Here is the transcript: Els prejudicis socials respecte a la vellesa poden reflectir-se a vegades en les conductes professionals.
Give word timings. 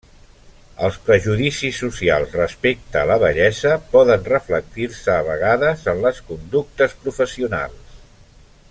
Els 0.85 0.95
prejudicis 1.09 1.81
socials 1.83 2.33
respecte 2.39 2.99
a 3.01 3.03
la 3.11 3.19
vellesa 3.25 3.75
poden 3.93 4.25
reflectir-se 4.33 5.15
a 5.17 5.21
vegades 5.31 5.85
en 5.95 6.03
les 6.07 6.27
conductes 6.33 6.99
professionals. 7.05 7.97